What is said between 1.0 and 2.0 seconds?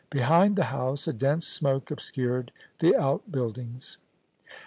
a dense smoke